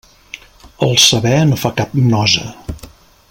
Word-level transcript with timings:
El 0.87 0.95
saber 1.03 1.37
no 1.51 1.61
fa 1.65 1.73
cap 1.83 1.95
nosa. 2.09 2.49